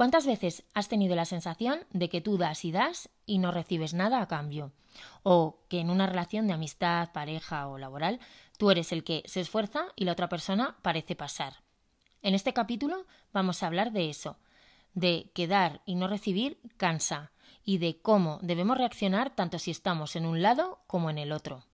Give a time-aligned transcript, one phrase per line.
[0.00, 3.92] ¿Cuántas veces has tenido la sensación de que tú das y das y no recibes
[3.92, 4.72] nada a cambio?
[5.22, 8.18] O que en una relación de amistad, pareja o laboral,
[8.56, 11.56] tú eres el que se esfuerza y la otra persona parece pasar.
[12.22, 14.38] En este capítulo vamos a hablar de eso,
[14.94, 17.32] de que dar y no recibir cansa,
[17.62, 21.66] y de cómo debemos reaccionar tanto si estamos en un lado como en el otro.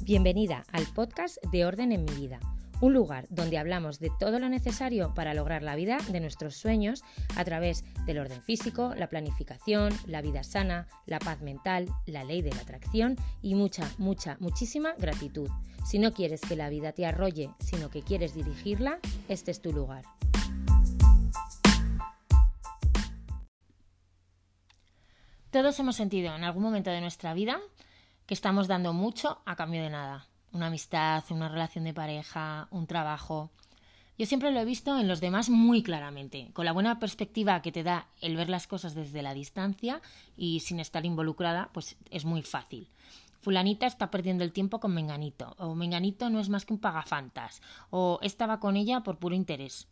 [0.00, 2.40] Bienvenida al podcast de Orden en mi vida
[2.80, 7.02] un lugar donde hablamos de todo lo necesario para lograr la vida de nuestros sueños
[7.36, 12.42] a través del orden físico, la planificación, la vida sana, la paz mental, la ley
[12.42, 15.48] de la atracción y mucha, mucha, muchísima gratitud.
[15.84, 18.98] Si no quieres que la vida te arrolle, sino que quieres dirigirla,
[19.28, 20.04] este es tu lugar.
[25.50, 27.60] Todos hemos sentido en algún momento de nuestra vida
[28.26, 32.86] que estamos dando mucho a cambio de nada una amistad, una relación de pareja, un
[32.86, 33.50] trabajo.
[34.16, 37.72] Yo siempre lo he visto en los demás muy claramente, con la buena perspectiva que
[37.72, 40.00] te da el ver las cosas desde la distancia
[40.36, 42.88] y sin estar involucrada, pues es muy fácil.
[43.40, 47.60] Fulanita está perdiendo el tiempo con Menganito, o Menganito no es más que un pagafantas,
[47.90, 49.88] o estaba con ella por puro interés.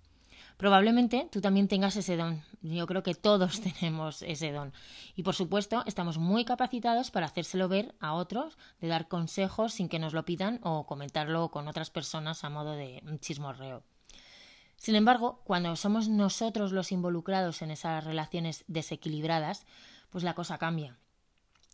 [0.56, 2.42] Probablemente tú también tengas ese don.
[2.60, 4.72] Yo creo que todos tenemos ese don.
[5.16, 9.88] Y por supuesto, estamos muy capacitados para hacérselo ver a otros, de dar consejos sin
[9.88, 13.82] que nos lo pidan o comentarlo con otras personas a modo de chismorreo.
[14.76, 19.64] Sin embargo, cuando somos nosotros los involucrados en esas relaciones desequilibradas,
[20.10, 20.96] pues la cosa cambia.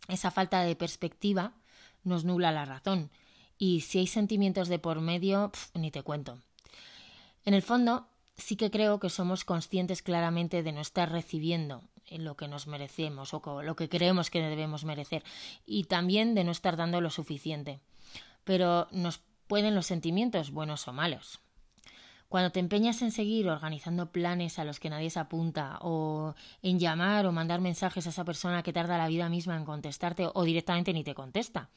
[0.07, 1.53] Esa falta de perspectiva
[2.03, 3.11] nos nula la razón.
[3.57, 6.39] Y si hay sentimientos de por medio, ni te cuento.
[7.45, 8.07] En el fondo,
[8.39, 13.33] sí que creo que somos conscientes claramente de no estar recibiendo lo que nos merecemos
[13.33, 15.23] o lo que creemos que debemos merecer
[15.65, 17.79] y también de no estar dando lo suficiente.
[18.43, 21.39] Pero nos pueden los sentimientos, buenos o malos.
[22.29, 26.77] Cuando te empeñas en seguir organizando planes a los que nadie se apunta, o en
[26.77, 30.43] llamar o mandar mensajes a esa persona que tarda la vida misma en contestarte o
[30.43, 31.69] directamente ni te contesta,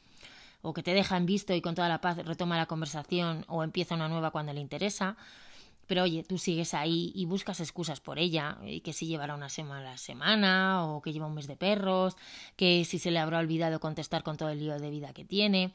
[0.60, 3.64] o que te deja en visto y con toda la paz retoma la conversación o
[3.64, 5.16] empieza una nueva cuando le interesa,
[5.92, 9.50] pero oye, tú sigues ahí y buscas excusas por ella, y que si llevará una
[9.50, 12.16] semana a la semana, o que lleva un mes de perros,
[12.56, 15.74] que si se le habrá olvidado contestar con todo el lío de vida que tiene.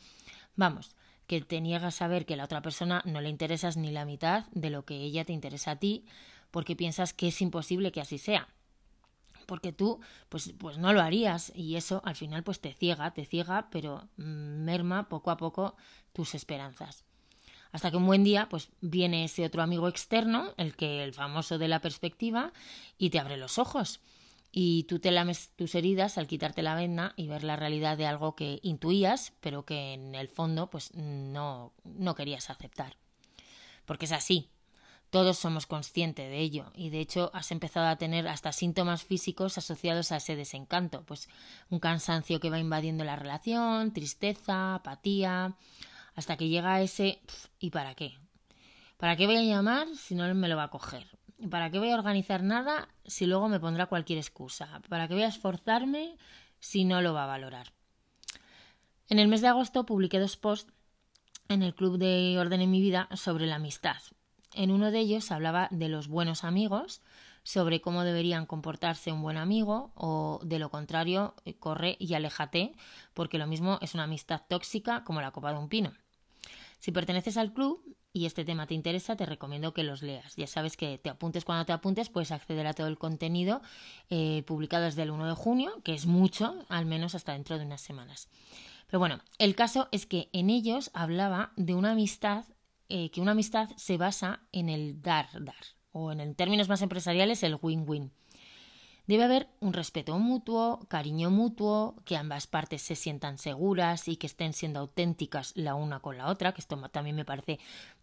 [0.55, 0.95] Vamos,
[1.27, 4.45] que te niegas a ver que la otra persona no le interesas ni la mitad
[4.53, 6.03] de lo que ella te interesa a ti,
[6.49, 8.47] porque piensas que es imposible que así sea.
[9.45, 9.99] Porque tú,
[10.29, 14.09] pues, pues no lo harías, y eso al final pues te ciega, te ciega, pero
[14.15, 15.75] merma poco a poco
[16.11, 17.06] tus esperanzas.
[17.71, 21.57] Hasta que un buen día, pues viene ese otro amigo externo, el que el famoso
[21.57, 22.53] de la perspectiva,
[22.97, 23.99] y te abre los ojos.
[24.51, 28.07] Y tú te lames tus heridas al quitarte la venda y ver la realidad de
[28.07, 32.97] algo que intuías, pero que en el fondo, pues no, no querías aceptar.
[33.85, 34.49] Porque es así,
[35.09, 39.57] todos somos conscientes de ello y de hecho has empezado a tener hasta síntomas físicos
[39.57, 41.29] asociados a ese desencanto, pues
[41.69, 45.55] un cansancio que va invadiendo la relación, tristeza, apatía,
[46.17, 47.21] hasta que llega ese
[47.59, 48.17] ¿y para qué?
[48.97, 51.05] ¿Para qué voy a llamar si no me lo va a coger?
[51.49, 54.81] ¿Para qué voy a organizar nada si luego me pondrá cualquier excusa?
[54.89, 56.17] ¿Para qué voy a esforzarme
[56.59, 57.71] si no lo va a valorar?
[59.07, 60.73] En el mes de agosto publiqué dos posts
[61.49, 63.97] en el club de Orden en mi vida sobre la amistad.
[64.55, 67.01] En uno de ellos hablaba de los buenos amigos,
[67.43, 72.73] sobre cómo deberían comportarse un buen amigo o de lo contrario, corre y aléjate,
[73.13, 75.93] porque lo mismo es una amistad tóxica como la copa de un pino.
[76.79, 77.83] Si perteneces al club
[78.13, 80.35] y este tema te interesa, te recomiendo que los leas.
[80.35, 83.61] Ya sabes que te apuntes cuando te apuntes, puedes acceder a todo el contenido
[84.09, 87.65] eh, publicado desde el 1 de junio, que es mucho, al menos hasta dentro de
[87.65, 88.29] unas semanas.
[88.87, 92.45] Pero bueno, el caso es que en ellos hablaba de una amistad,
[92.89, 95.55] eh, que una amistad se basa en el dar, dar,
[95.91, 98.11] o en términos más empresariales, el win-win.
[99.07, 104.27] Debe haber un respeto mutuo, cariño mutuo, que ambas partes se sientan seguras y que
[104.27, 107.57] estén siendo auténticas la una con la otra, que esto también me parece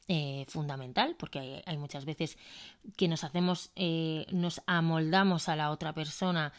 [0.09, 2.39] eh, fundamental, porque hay, muchas veces
[2.97, 6.55] que nos hacemos, eh, nos amoldamos a la otra persona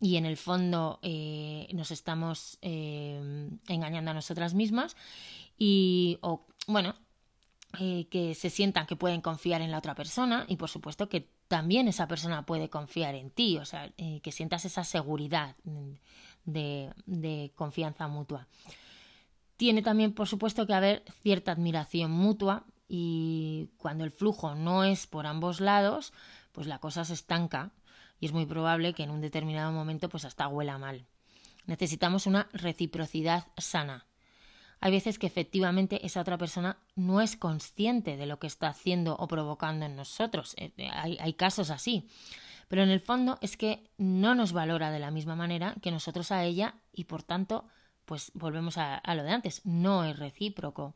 [0.00, 4.96] y en el fondo eh, nos estamos engañando a nosotras mismas
[5.58, 6.94] y, o, bueno,
[7.72, 11.88] que se sientan que pueden confiar en la otra persona y por supuesto que también
[11.88, 15.56] esa persona puede confiar en ti, o sea, eh, que sientas esa seguridad
[16.44, 18.46] de, de confianza mutua.
[19.56, 25.06] Tiene también, por supuesto, que haber cierta admiración mutua y cuando el flujo no es
[25.06, 26.12] por ambos lados,
[26.52, 27.72] pues la cosa se estanca
[28.20, 31.06] y es muy probable que en un determinado momento pues hasta huela mal.
[31.66, 34.07] Necesitamos una reciprocidad sana.
[34.80, 39.16] Hay veces que efectivamente esa otra persona no es consciente de lo que está haciendo
[39.16, 40.54] o provocando en nosotros.
[40.56, 42.08] Eh, eh, hay, casos así.
[42.68, 46.30] Pero en el fondo es que no nos valora de la misma manera que nosotros
[46.30, 47.64] a ella y por tanto,
[48.04, 50.94] pues volvemos a, a lo de antes, no es recíproco.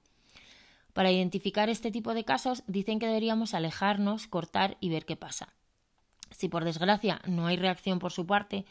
[0.93, 5.55] Para identificar este tipo de casos dicen que deberíamos alejarnos, cortar y ver qué pasa.
[6.31, 8.65] Si por desgracia no hay reacción por su parte,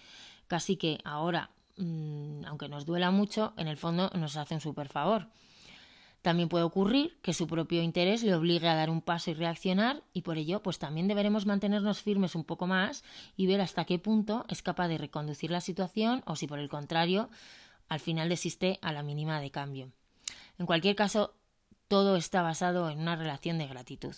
[0.48, 1.50] casi que ahora
[1.82, 5.28] Mm, aunque nos duela mucho, en el fondo nos hace un súper favor.
[6.22, 10.04] También puede ocurrir que su propio interés le obligue a dar un paso y reaccionar
[10.14, 13.04] y por ello pues también deberemos mantenernos firmes un poco más
[13.36, 16.70] y ver hasta qué punto es capaz de reconducir la situación o si por el
[16.70, 17.30] contrario
[17.90, 19.92] al final desiste a la mínima de cambio.
[20.60, 21.34] En cualquier caso,
[21.88, 24.16] todo está basado en una relación de gratitud.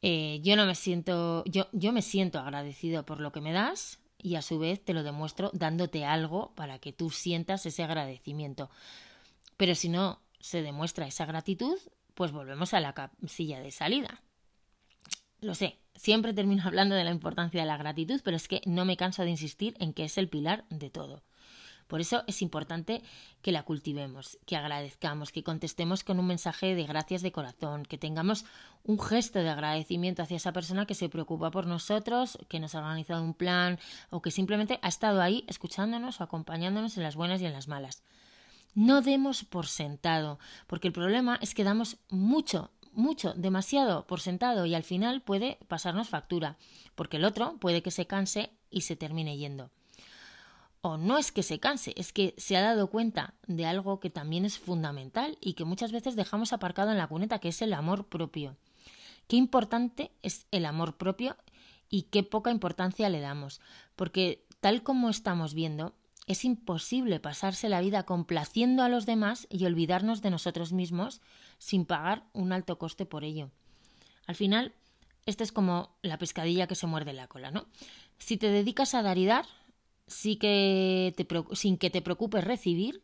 [0.00, 4.00] Eh, yo no me siento, yo, yo me siento agradecido por lo que me das,
[4.18, 8.70] y a su vez te lo demuestro dándote algo para que tú sientas ese agradecimiento.
[9.56, 11.78] Pero si no se demuestra esa gratitud,
[12.14, 14.22] pues volvemos a la silla de salida.
[15.40, 18.84] Lo sé, siempre termino hablando de la importancia de la gratitud, pero es que no
[18.84, 21.22] me canso de insistir en que es el pilar de todo.
[21.88, 23.02] Por eso es importante
[23.40, 27.96] que la cultivemos, que agradezcamos, que contestemos con un mensaje de gracias de corazón, que
[27.96, 28.44] tengamos
[28.84, 32.80] un gesto de agradecimiento hacia esa persona que se preocupa por nosotros, que nos ha
[32.80, 33.78] organizado un plan
[34.10, 37.68] o que simplemente ha estado ahí escuchándonos o acompañándonos en las buenas y en las
[37.68, 38.02] malas.
[38.74, 44.66] No demos por sentado, porque el problema es que damos mucho, mucho, demasiado por sentado
[44.66, 46.58] y al final puede pasarnos factura,
[46.94, 49.70] porque el otro puede que se canse y se termine yendo
[50.80, 54.10] o no es que se canse, es que se ha dado cuenta de algo que
[54.10, 57.72] también es fundamental y que muchas veces dejamos aparcado en la cuneta, que es el
[57.72, 58.56] amor propio.
[59.26, 61.36] Qué importante es el amor propio
[61.90, 63.60] y qué poca importancia le damos,
[63.96, 65.94] porque tal como estamos viendo,
[66.26, 71.22] es imposible pasarse la vida complaciendo a los demás y olvidarnos de nosotros mismos
[71.58, 73.50] sin pagar un alto coste por ello.
[74.26, 74.74] Al final,
[75.24, 77.66] esto es como la pescadilla que se muerde la cola, ¿no?
[78.18, 79.46] Si te dedicas a dar y dar,
[80.08, 81.14] que
[81.52, 83.02] sin que te preocupes recibir,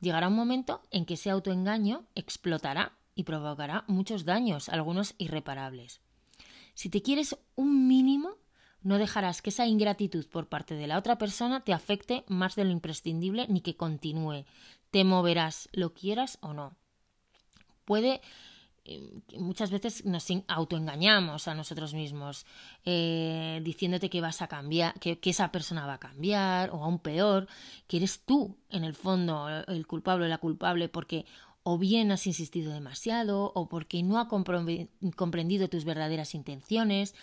[0.00, 6.00] llegará un momento en que ese autoengaño explotará y provocará muchos daños, algunos irreparables.
[6.74, 8.36] Si te quieres un mínimo,
[8.82, 12.64] no dejarás que esa ingratitud por parte de la otra persona te afecte más de
[12.64, 14.44] lo imprescindible ni que continúe.
[14.90, 16.76] Te moverás, lo quieras o no.
[17.84, 18.20] Puede
[19.38, 22.44] muchas veces nos autoengañamos a nosotros mismos
[22.84, 27.48] eh, diciéndote que vas a cambiar, que, esa persona va a cambiar o aún peor,
[27.86, 31.24] que eres tú en el fondo el culpable o la culpable porque
[31.62, 37.14] o bien has insistido demasiado o porque no ha comprendido tus verdaderas intenciones.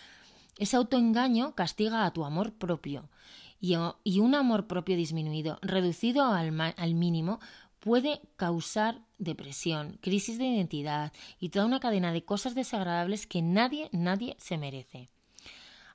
[0.58, 3.08] Ese autoengaño castiga a tu amor propio
[3.62, 7.38] y, un amor propio disminuido, reducido al, al mínimo,
[7.82, 13.88] puede causar depresión, crisis de identidad y toda una cadena de cosas desagradables que nadie,
[13.90, 15.08] nadie se merece.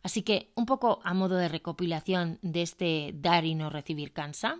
[0.03, 4.59] Así que, un poco a modo de recopilación de este dar y no recibir cansa,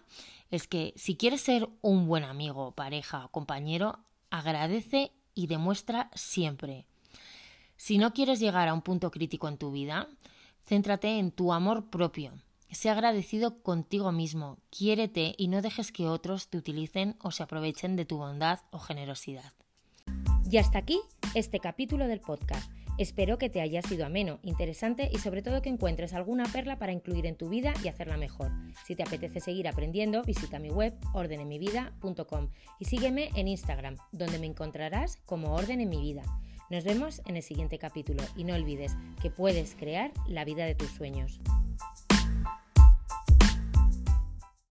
[0.52, 6.86] es que si quieres ser un buen amigo, pareja o compañero, agradece y demuestra siempre.
[7.76, 10.08] Si no quieres llegar a un punto crítico en tu vida,
[10.66, 12.32] céntrate en tu amor propio,
[12.72, 17.96] Sé agradecido contigo mismo, quiérete y no dejes que otros te utilicen o se aprovechen
[17.96, 19.54] de tu bondad o generosidad.
[20.50, 21.00] Y hasta aquí
[21.34, 22.72] este capítulo del podcast.
[22.98, 26.92] Espero que te haya sido ameno, interesante y sobre todo que encuentres alguna perla para
[26.92, 28.52] incluir en tu vida y hacerla mejor.
[28.86, 34.48] Si te apetece seguir aprendiendo, visita mi web ordenemivida.com y sígueme en Instagram, donde me
[34.48, 36.24] encontrarás como Orden en mi vida.
[36.70, 40.76] Nos vemos en el siguiente capítulo y no olvides que puedes crear la vida de
[40.76, 41.40] tus sueños.